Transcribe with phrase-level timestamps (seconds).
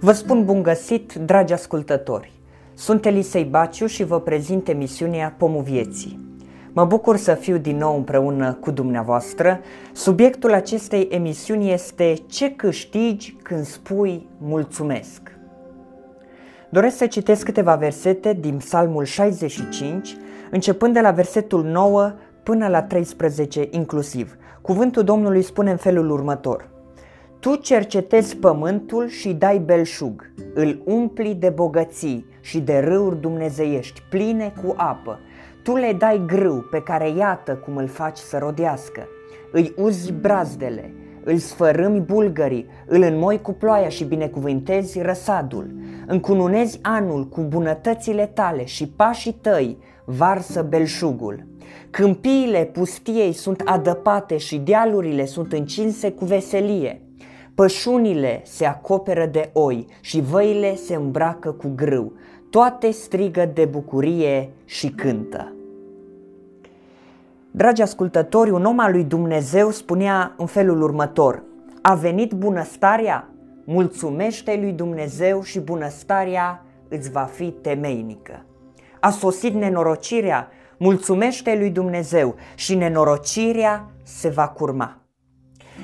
[0.00, 2.32] Vă spun bun găsit, dragi ascultători!
[2.74, 6.18] Sunt Elisei Baciu și vă prezint emisiunea Pomul Vieții.
[6.72, 9.60] Mă bucur să fiu din nou împreună cu dumneavoastră.
[9.92, 15.20] Subiectul acestei emisiuni este Ce câștigi când spui mulțumesc?
[16.68, 20.16] Doresc să citesc câteva versete din Psalmul 65,
[20.50, 22.12] începând de la versetul 9
[22.42, 24.36] până la 13 inclusiv.
[24.60, 26.68] Cuvântul Domnului spune în felul următor–
[27.40, 34.52] tu cercetezi pământul și dai belșug, îl umpli de bogății și de râuri dumnezeiești, pline
[34.62, 35.18] cu apă.
[35.62, 39.08] Tu le dai grâu pe care iată cum îl faci să rodească.
[39.52, 45.74] Îi uzi brazdele, îl sfărâmi bulgării, îl înmoi cu ploaia și binecuvântezi răsadul.
[46.06, 51.46] Încununezi anul cu bunătățile tale și pașii tăi varsă belșugul.
[51.90, 57.02] Câmpiile pustiei sunt adăpate și dealurile sunt încinse cu veselie.
[57.58, 62.12] Pășunile se acoperă de oi și văile se îmbracă cu grâu.
[62.50, 65.52] Toate strigă de bucurie și cântă.
[67.50, 71.42] Dragi ascultători, un om al lui Dumnezeu spunea în felul următor:
[71.82, 73.28] A venit bunăstarea?
[73.64, 78.44] Mulțumește lui Dumnezeu și bunăstarea îți va fi temeinică.
[79.00, 80.48] A sosit nenorocirea?
[80.76, 84.96] Mulțumește lui Dumnezeu și nenorocirea se va curma.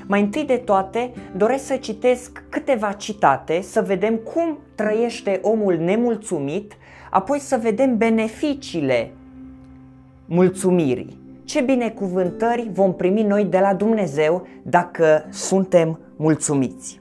[0.06, 6.72] Mai întâi de toate, doresc să citesc câteva citate, să vedem cum trăiește omul nemulțumit,
[7.10, 9.12] apoi să vedem beneficiile
[10.26, 11.22] mulțumirii.
[11.44, 17.00] Ce binecuvântări vom primi noi de la Dumnezeu dacă suntem mulțumiți.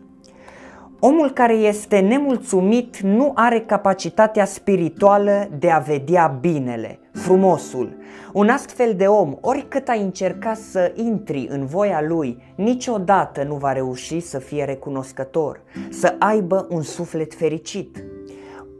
[0.99, 7.97] Omul care este nemulțumit nu are capacitatea spirituală de a vedea binele, frumosul.
[8.33, 13.71] Un astfel de om, oricât ai încerca să intri în voia lui, niciodată nu va
[13.71, 18.03] reuși să fie recunoscător, să aibă un suflet fericit.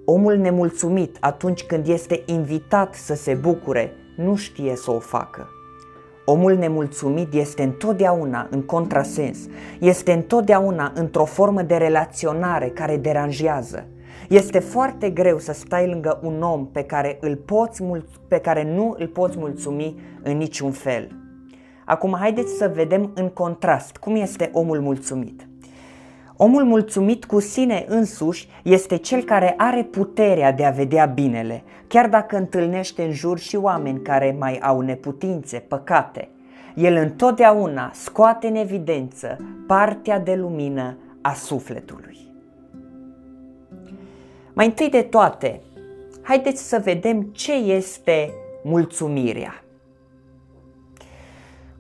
[0.06, 5.48] Omul nemulțumit, atunci când este invitat să se bucure, nu știe să o facă.
[6.26, 9.38] Omul nemulțumit este întotdeauna în contrasens,
[9.80, 13.88] este întotdeauna într-o formă de relaționare care deranjează.
[14.30, 17.84] Este foarte greu să stai lângă un om pe care, îl poți
[18.28, 21.08] pe care nu îl poți mulțumi în niciun fel.
[21.86, 25.48] Acum haideți să vedem în contrast cum este omul mulțumit.
[26.38, 32.10] Omul mulțumit cu sine însuși este cel care are puterea de a vedea binele, chiar
[32.10, 36.30] dacă întâlnește în jur și oameni care mai au neputințe, păcate.
[36.76, 39.38] El întotdeauna scoate în evidență
[39.68, 42.33] partea de lumină a sufletului.
[44.54, 45.62] Mai întâi de toate,
[46.22, 48.34] haideți să vedem ce este
[48.64, 49.64] mulțumirea.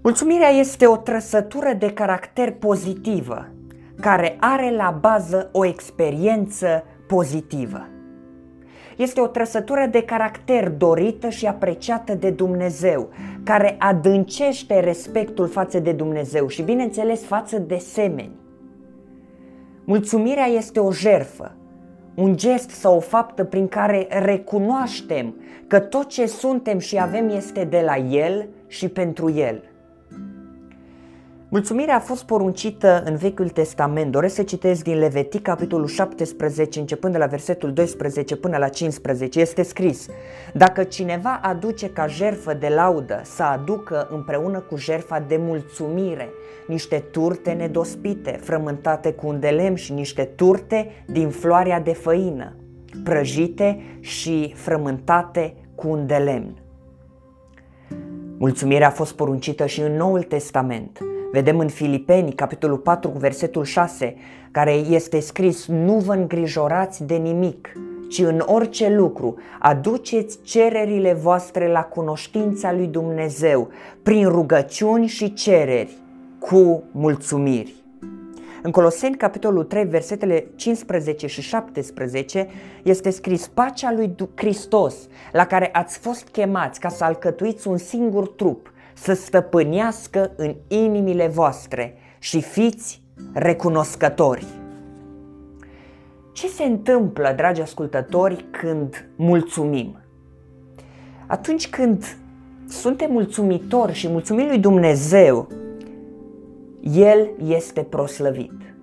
[0.01, 3.47] Mulțumirea este o trăsătură de caracter pozitivă
[3.99, 7.87] care are la bază o experiență pozitivă.
[8.97, 13.09] Este o trăsătură de caracter dorită și apreciată de Dumnezeu,
[13.43, 18.35] care adâncește respectul față de Dumnezeu și, bineînțeles, față de semeni.
[19.85, 21.55] Mulțumirea este o jerfă,
[22.15, 25.35] un gest sau o faptă prin care recunoaștem
[25.67, 29.63] că tot ce suntem și avem este de la El și pentru El.
[31.53, 34.11] Mulțumirea a fost poruncită în Vechiul Testament.
[34.11, 39.39] Doresc să citesc din Levitic, capitolul 17, începând de la versetul 12 până la 15.
[39.39, 40.07] Este scris,
[40.53, 46.29] Dacă cineva aduce ca jerfă de laudă, să aducă împreună cu jerfa de mulțumire
[46.67, 52.55] niște turte nedospite, frământate cu un de lemn și niște turte din floarea de făină,
[53.03, 56.57] prăjite și frământate cu un de lemn.
[58.37, 60.99] Mulțumirea a fost poruncită și în Noul Testament–
[61.33, 64.15] Vedem în Filipeni, capitolul 4, versetul 6,
[64.51, 67.73] care este scris, nu vă îngrijorați de nimic,
[68.09, 73.69] ci în orice lucru aduceți cererile voastre la cunoștința lui Dumnezeu
[74.03, 75.97] prin rugăciuni și cereri
[76.39, 77.73] cu mulțumiri.
[78.61, 82.47] În Coloseni, capitolul 3, versetele 15 și 17,
[82.83, 84.95] este scris pacea lui Hristos,
[85.31, 91.27] la care ați fost chemați ca să alcătuiți un singur trup, să stăpânească în inimile
[91.27, 93.01] voastre și fiți
[93.33, 94.45] recunoscători.
[96.33, 99.97] Ce se întâmplă, dragi ascultători, când mulțumim?
[101.27, 102.17] Atunci când
[102.67, 105.47] suntem mulțumitori și mulțumim lui Dumnezeu,
[106.81, 108.75] El este proslăvit.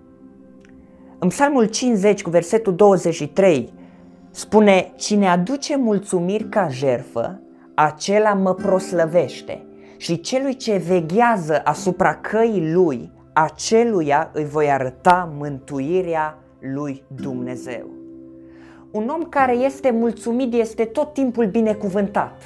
[1.19, 3.73] În Psalmul 50 cu versetul 23
[4.31, 7.41] spune, Cine aduce mulțumiri ca jerfă,
[7.75, 9.65] acela mă proslăvește
[10.01, 17.87] și celui ce veghează asupra căii lui, aceluia îi voi arăta mântuirea lui Dumnezeu.
[18.91, 22.43] Un om care este mulțumit este tot timpul binecuvântat.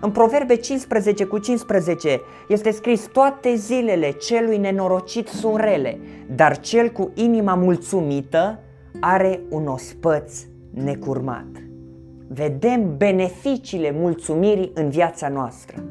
[0.00, 5.98] În Proverbe 15 cu 15 este scris toate zilele celui nenorocit sunt rele,
[6.34, 8.58] dar cel cu inima mulțumită
[9.00, 10.32] are un ospăț
[10.70, 11.48] necurmat.
[12.28, 15.84] Vedem beneficiile mulțumirii în viața noastră.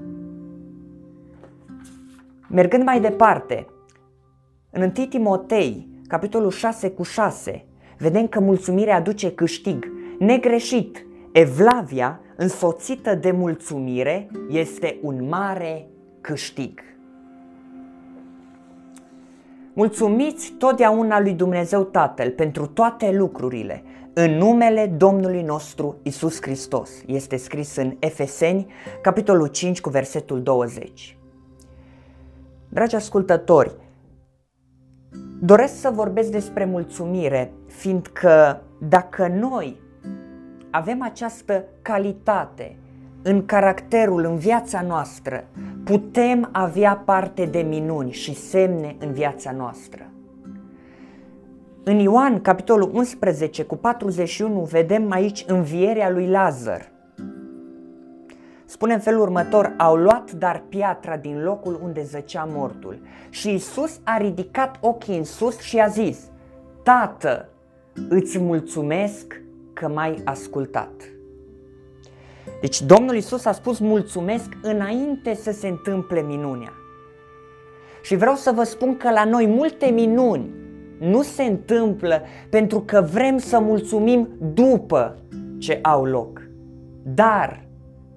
[2.56, 3.68] Mergând mai departe,
[4.70, 7.66] în 1 Timotei, capitolul 6 cu 6,
[7.98, 9.92] vedem că mulțumirea aduce câștig.
[10.20, 15.88] Negreșit, Evlavia, însoțită de mulțumire, este un mare
[16.22, 16.80] câștig.
[19.74, 26.92] Mulțumiți totdeauna lui Dumnezeu Tatăl pentru toate lucrurile, în numele Domnului nostru Isus Hristos.
[27.08, 28.68] Este scris în Efeseni,
[29.02, 31.18] capitolul 5, cu versetul 20.
[32.76, 33.76] Dragi ascultători,
[35.42, 39.80] doresc să vorbesc despre mulțumire, fiindcă dacă noi
[40.70, 42.78] avem această calitate
[43.22, 45.48] în caracterul, în viața noastră,
[45.84, 50.10] putem avea parte de minuni și semne în viața noastră.
[51.84, 56.92] În Ioan, capitolul 11, cu 41, vedem aici învierea lui Lazar.
[58.76, 63.00] Spune în felul următor, au luat dar piatra din locul unde zăcea mortul.
[63.30, 66.20] Și Isus a ridicat ochii în sus și a zis,
[66.84, 67.50] Tată,
[68.10, 69.42] îți mulțumesc
[69.74, 70.92] că m-ai ascultat.
[72.62, 76.74] Deci Domnul Isus a spus mulțumesc înainte să se întâmple minunea.
[78.02, 80.50] Și vreau să vă spun că la noi multe minuni
[81.00, 85.18] nu se întâmplă pentru că vrem să mulțumim după
[85.58, 86.42] ce au loc.
[87.04, 87.65] Dar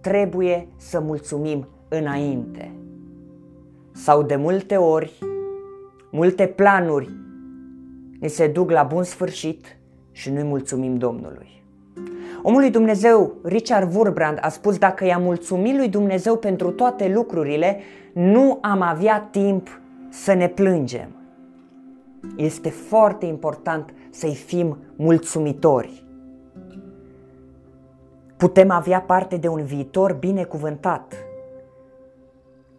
[0.09, 2.73] trebuie să mulțumim înainte.
[3.93, 5.19] Sau de multe ori,
[6.11, 7.11] multe planuri
[8.21, 9.79] ne se duc la bun sfârșit
[10.13, 11.63] și nu-i mulțumim Domnului.
[12.43, 17.81] Omul lui Dumnezeu, Richard Wurbrand, a spus dacă i-am mulțumit lui Dumnezeu pentru toate lucrurile,
[18.13, 21.09] nu am avea timp să ne plângem.
[22.37, 26.08] Este foarte important să-i fim mulțumitori.
[28.39, 31.15] Putem avea parte de un viitor binecuvântat.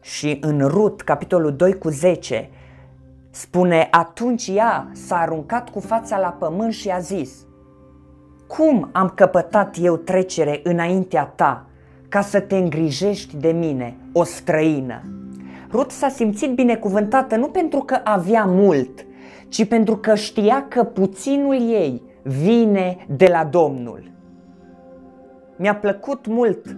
[0.01, 2.49] Și în Rut, capitolul 2 cu 10,
[3.29, 7.31] Spune, atunci ea s-a aruncat cu fața la pământ și a zis,
[8.47, 11.65] Cum am căpătat eu trecere înaintea ta
[12.09, 15.01] ca să te îngrijești de mine, o străină?
[15.71, 19.05] Rut s-a simțit binecuvântată nu pentru că avea mult,
[19.47, 24.09] ci pentru că știa că puținul ei vine de la Domnul.
[25.61, 26.77] Mi-a plăcut mult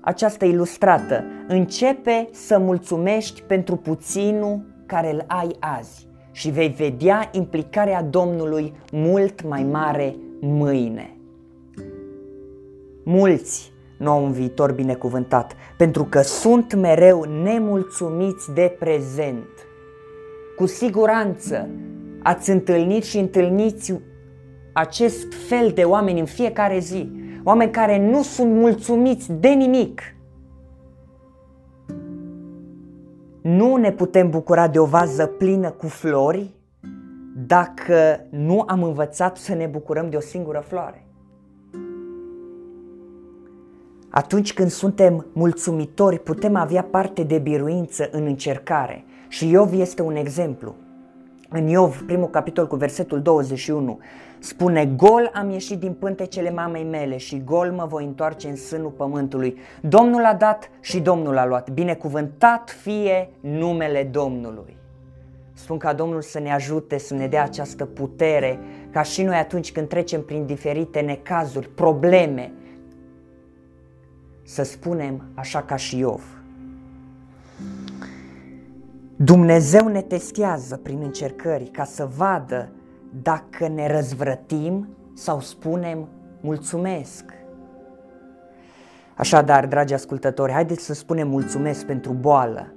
[0.00, 1.24] această ilustrată.
[1.48, 9.48] Începe să mulțumești pentru puținul care îl ai azi și vei vedea implicarea Domnului mult
[9.48, 11.16] mai mare mâine.
[13.04, 19.48] Mulți nu au un viitor binecuvântat pentru că sunt mereu nemulțumiți de prezent.
[20.56, 21.68] Cu siguranță
[22.22, 24.00] ați întâlnit și întâlniți
[24.72, 27.10] acest fel de oameni în fiecare zi,
[27.44, 30.00] oameni care nu sunt mulțumiți de nimic,
[33.42, 36.50] Nu ne putem bucura de o vază plină cu flori
[37.46, 41.06] dacă nu am învățat să ne bucurăm de o singură floare.
[44.08, 49.04] Atunci când suntem mulțumitori, putem avea parte de biruință în încercare.
[49.28, 50.74] Și Iov este un exemplu.
[51.54, 53.98] În Iov, primul capitol cu versetul 21,
[54.38, 58.90] spune Gol am ieșit din pântecele mamei mele și gol mă voi întoarce în sânul
[58.90, 59.58] pământului.
[59.80, 61.70] Domnul a dat și Domnul a luat.
[61.70, 64.76] Binecuvântat fie numele Domnului.
[65.52, 68.58] Spun ca Domnul să ne ajute să ne dea această putere
[68.90, 72.52] ca și noi atunci când trecem prin diferite necazuri, probleme,
[74.42, 76.41] să spunem așa ca și Iov.
[79.24, 82.72] Dumnezeu ne testează prin încercări ca să vadă
[83.22, 86.08] dacă ne răzvrătim sau spunem
[86.40, 87.24] mulțumesc.
[89.14, 92.74] Așadar, dragi ascultători, haideți să spunem mulțumesc pentru boală,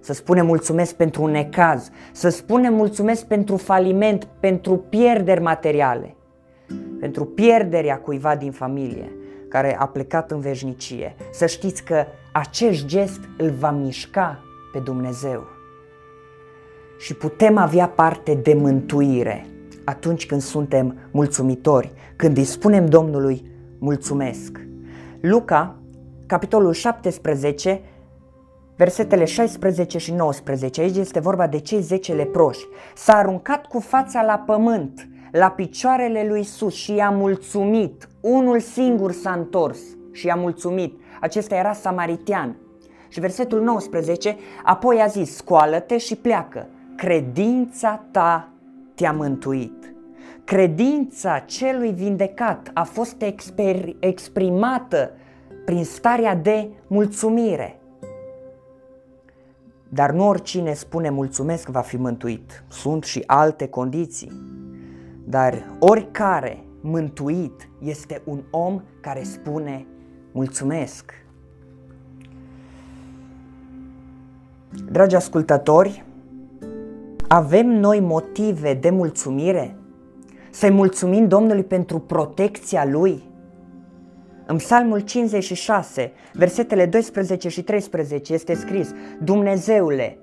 [0.00, 6.16] să spunem mulțumesc pentru un necaz, să spunem mulțumesc pentru faliment, pentru pierderi materiale,
[7.00, 9.12] pentru pierderea cuiva din familie
[9.48, 11.14] care a plecat în veșnicie.
[11.32, 15.60] Să știți că acest gest îl va mișca pe Dumnezeu
[17.02, 19.46] și putem avea parte de mântuire
[19.84, 24.60] atunci când suntem mulțumitori, când îi spunem Domnului mulțumesc.
[25.20, 25.76] Luca,
[26.26, 27.80] capitolul 17,
[28.76, 30.80] versetele 16 și 19.
[30.80, 32.66] Aici este vorba de cei 10 leproși.
[32.94, 38.08] S-a aruncat cu fața la pământ, la picioarele lui Isus și i-a mulțumit.
[38.20, 39.78] Unul singur s-a întors
[40.12, 41.00] și i-a mulțumit.
[41.20, 42.56] Acesta era samaritian.
[43.08, 46.66] Și versetul 19, apoi a zis, scoală-te și pleacă.
[47.02, 48.48] Credința ta
[48.94, 49.94] te-a mântuit.
[50.44, 55.10] Credința celui vindecat a fost exper- exprimată
[55.64, 57.80] prin starea de mulțumire.
[59.88, 62.64] Dar nu oricine spune mulțumesc va fi mântuit.
[62.68, 64.32] Sunt și alte condiții.
[65.24, 69.86] Dar oricare mântuit este un om care spune
[70.32, 71.12] mulțumesc.
[74.90, 76.04] Dragi ascultători,
[77.34, 79.76] avem noi motive de mulțumire?
[80.50, 83.22] Să-i mulțumim Domnului pentru protecția Lui?
[84.46, 90.18] În Psalmul 56, versetele 12 și 13 este scris Dumnezeule,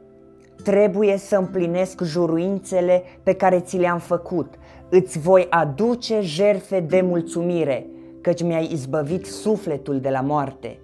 [0.63, 4.54] trebuie să împlinesc juruințele pe care ți le-am făcut.
[4.89, 7.86] Îți voi aduce jerfe de mulțumire,
[8.22, 10.80] căci mi-ai izbăvit sufletul de la moarte.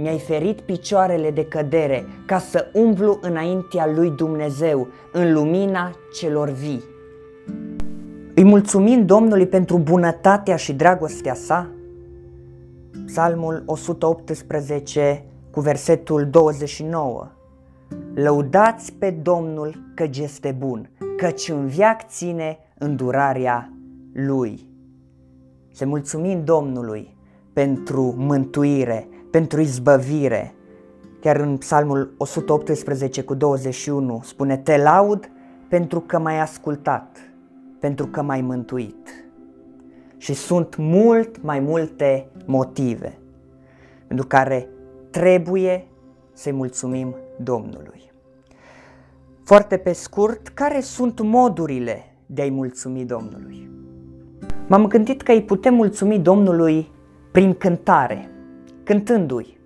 [0.00, 6.84] Mi-ai ferit picioarele de cădere ca să umblu înaintea lui Dumnezeu în lumina celor vii.
[8.34, 11.70] Îi mulțumim Domnului pentru bunătatea și dragostea sa?
[13.06, 17.30] Psalmul 118 cu versetul 29.
[18.14, 23.72] Lăudați pe Domnul căci este bun, căci în viac ține îndurarea
[24.12, 24.66] Lui.
[25.72, 27.16] Să mulțumim Domnului
[27.52, 30.54] pentru mântuire, pentru izbăvire.
[31.20, 35.30] Chiar în Psalmul 118 cu 21 spune, Te laud
[35.68, 37.18] pentru că m-ai ascultat,
[37.80, 39.28] pentru că m-ai mântuit.
[40.16, 43.18] Și sunt mult mai multe motive
[44.06, 44.68] pentru care
[45.10, 45.86] trebuie
[46.32, 48.12] să-i mulțumim Domnului.
[49.44, 53.70] Foarte pe scurt, care sunt modurile de a-i mulțumi Domnului?
[54.66, 56.90] M-am gândit că îi putem mulțumi Domnului
[57.32, 58.30] prin cântare,
[58.88, 59.58] cântându-i.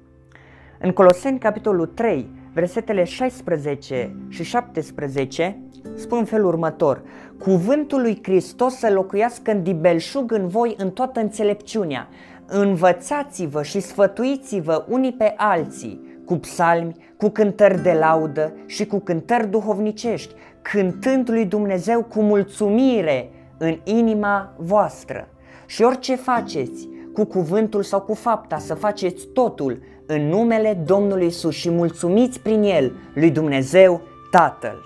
[0.78, 5.60] În Coloseni, capitolul 3, versetele 16 și 17,
[5.94, 7.02] spun felul următor.
[7.38, 12.08] Cuvântul lui Hristos să locuiască în dibelșug în voi în toată înțelepciunea.
[12.46, 19.50] Învățați-vă și sfătuiți-vă unii pe alții cu psalmi, cu cântări de laudă și cu cântări
[19.50, 25.28] duhovnicești, cântând lui Dumnezeu cu mulțumire în inima voastră.
[25.66, 31.54] Și orice faceți, cu cuvântul sau cu fapta, să faceți totul în numele Domnului Isus
[31.54, 34.00] și mulțumiți prin el lui Dumnezeu
[34.30, 34.82] Tatăl.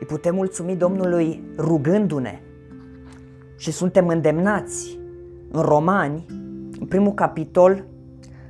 [0.00, 2.40] Îi putem mulțumi Domnului rugându-ne
[3.56, 4.98] și suntem îndemnați
[5.50, 6.26] în Romani,
[6.80, 7.84] în primul capitol,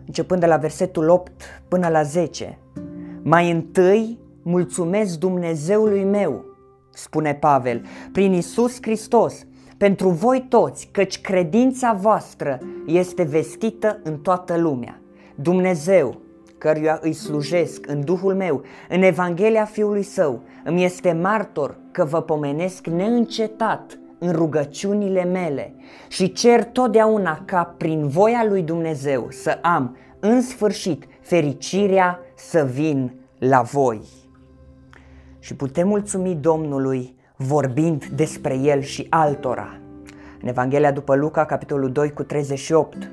[0.06, 1.32] începând de la versetul 8
[1.68, 2.58] până la 10.
[3.22, 6.44] Mai întâi mulțumesc Dumnezeului meu,
[6.90, 9.46] spune Pavel, prin Isus Hristos,
[9.80, 15.00] pentru voi toți, căci credința voastră este vestită în toată lumea.
[15.34, 16.20] Dumnezeu,
[16.58, 22.22] căruia îi slujesc în Duhul meu, în Evanghelia Fiului Său, îmi este martor că vă
[22.22, 25.74] pomenesc neîncetat în rugăciunile mele
[26.08, 33.14] și cer totdeauna ca prin voia lui Dumnezeu să am în sfârșit fericirea să vin
[33.38, 34.00] la voi.
[35.38, 39.78] Și putem mulțumi Domnului vorbind despre El și altora.
[40.42, 43.10] În Evanghelia după Luca, capitolul 2 cu 38.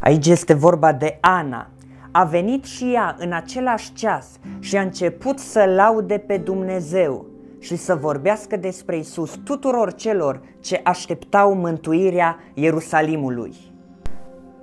[0.00, 1.70] Aici este vorba de Ana,
[2.10, 7.26] a venit și ea în același ceas și a început să laude pe Dumnezeu
[7.58, 13.54] și să vorbească despre Isus tuturor celor ce așteptau mântuirea Ierusalimului.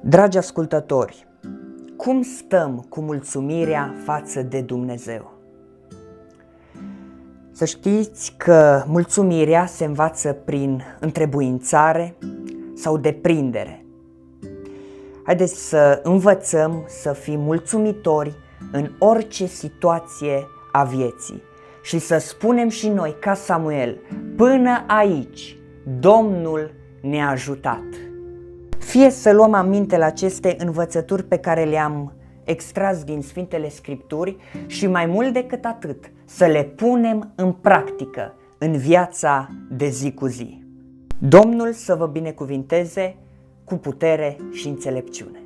[0.02, 1.28] Dragi ascultători,
[1.98, 5.35] cum stăm cu mulțumirea față de Dumnezeu?
[7.58, 12.16] Să știți că mulțumirea se învață prin întrebuințare
[12.74, 13.86] sau deprindere.
[15.24, 18.34] Haideți să învățăm să fim mulțumitori
[18.72, 21.42] în orice situație a vieții
[21.84, 23.98] și să spunem și noi, ca Samuel,
[24.36, 25.58] până aici
[26.00, 27.84] Domnul ne-a ajutat.
[28.78, 32.14] Fie să luăm aminte la aceste învățături pe care le-am
[32.46, 34.38] extras din Sfintele Scripturi
[34.68, 40.26] și mai mult decât atât, să le punem în practică în viața de zi cu
[40.26, 40.64] zi.
[41.20, 43.16] Domnul să vă binecuvinteze
[43.64, 45.45] cu putere și înțelepciune.